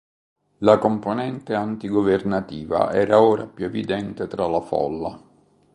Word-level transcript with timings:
La 0.65 0.79
componente 0.79 1.53
antigovernativa 1.53 2.91
era 2.91 3.21
ora 3.21 3.45
più 3.45 3.65
evidente 3.65 4.25
tra 4.25 4.47
la 4.47 4.59
folla. 4.61 5.21